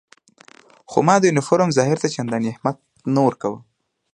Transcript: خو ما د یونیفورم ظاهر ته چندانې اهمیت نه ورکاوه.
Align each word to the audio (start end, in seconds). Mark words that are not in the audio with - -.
خو 0.89 0.99
ما 1.07 1.15
د 1.19 1.23
یونیفورم 1.29 1.69
ظاهر 1.77 1.97
ته 2.03 2.07
چندانې 2.15 2.49
اهمیت 2.51 2.77
نه 3.15 3.21
ورکاوه. 3.27 3.59